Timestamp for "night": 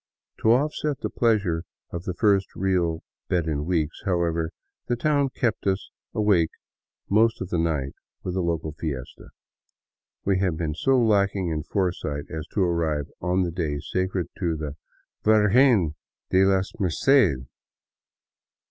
7.59-7.93